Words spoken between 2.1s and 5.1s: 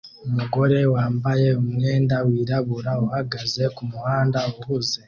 wirabura uhagaze kumuhanda uhuze